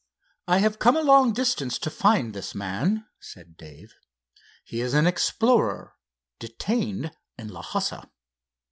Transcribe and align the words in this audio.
"I 0.47 0.57
have 0.57 0.79
come 0.79 0.97
a 0.97 1.01
long 1.03 1.31
distance 1.31 1.77
to 1.77 1.91
find 1.91 2.33
this 2.33 2.55
man," 2.55 3.05
said 3.19 3.55
Dave. 3.55 3.93
"He 4.65 4.81
is 4.81 4.95
an 4.95 5.05
explorer, 5.05 5.93
detained 6.39 7.11
in 7.37 7.49
Lhassa." 7.49 8.09